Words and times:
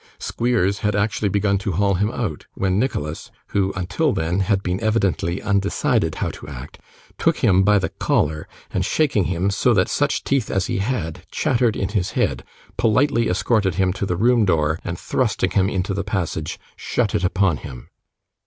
Squeers 0.17 0.79
had 0.79 0.95
actually 0.95 1.29
begun 1.29 1.59
to 1.59 1.73
haul 1.73 1.93
him 1.93 2.09
out, 2.09 2.47
when 2.55 2.79
Nicholas 2.79 3.29
(who, 3.49 3.71
until 3.75 4.13
then, 4.13 4.39
had 4.39 4.63
been 4.63 4.79
evidently 4.81 5.39
undecided 5.43 6.15
how 6.15 6.31
to 6.31 6.47
act) 6.47 6.79
took 7.19 7.37
him 7.37 7.61
by 7.61 7.77
the 7.77 7.89
collar, 7.89 8.47
and 8.71 8.83
shaking 8.83 9.25
him 9.25 9.51
so 9.51 9.75
that 9.75 9.89
such 9.89 10.23
teeth 10.23 10.49
as 10.49 10.65
he 10.65 10.79
had, 10.79 11.27
chattered 11.29 11.75
in 11.77 11.89
his 11.89 12.13
head, 12.13 12.43
politely 12.77 13.29
escorted 13.29 13.75
him 13.75 13.93
to 13.93 14.07
the 14.07 14.17
room 14.17 14.43
door, 14.43 14.79
and 14.83 14.97
thrusting 14.97 15.51
him 15.51 15.69
into 15.69 15.93
the 15.93 16.03
passage, 16.03 16.59
shut 16.75 17.13
it 17.13 17.23
upon 17.23 17.57
him. 17.57 17.87